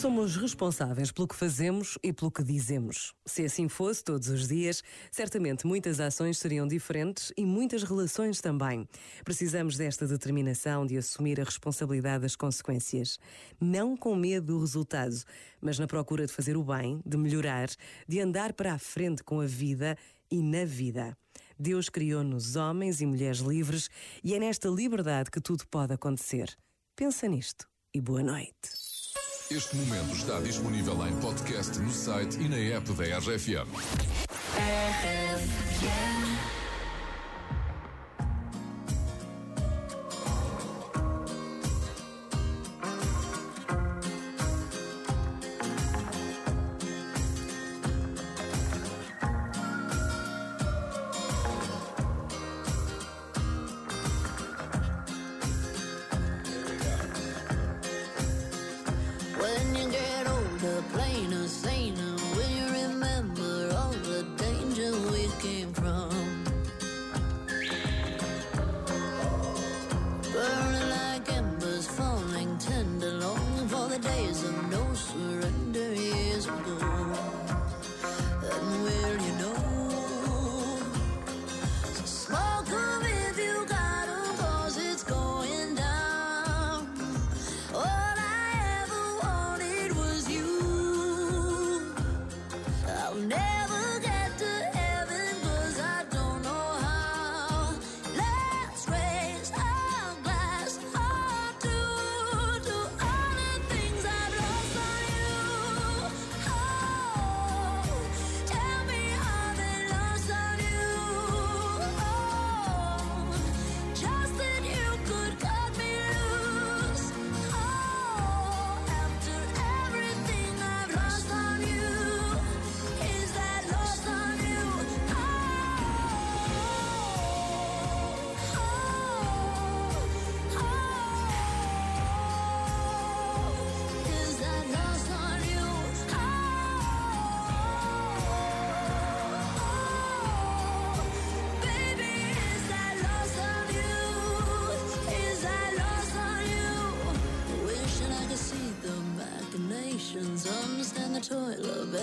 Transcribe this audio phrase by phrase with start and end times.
[0.00, 3.12] Somos responsáveis pelo que fazemos e pelo que dizemos.
[3.26, 8.88] Se assim fosse todos os dias, certamente muitas ações seriam diferentes e muitas relações também.
[9.24, 13.18] Precisamos desta determinação de assumir a responsabilidade das consequências.
[13.60, 15.16] Não com medo do resultado,
[15.60, 17.68] mas na procura de fazer o bem, de melhorar,
[18.06, 19.98] de andar para a frente com a vida
[20.30, 21.18] e na vida.
[21.58, 23.90] Deus criou-nos homens e mulheres livres
[24.22, 26.56] e é nesta liberdade que tudo pode acontecer.
[26.94, 28.87] Pensa nisto e boa noite.
[29.50, 33.66] Este momento está disponível em podcast no site e na app da RFM.
[34.58, 36.57] When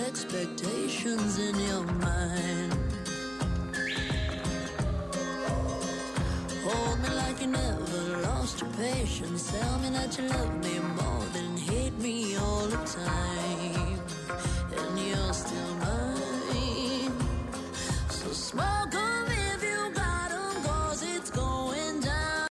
[0.06, 2.72] expectations in your mind.
[6.64, 9.50] Hold me like you never lost your patience.
[9.52, 11.45] Tell me that you love me more than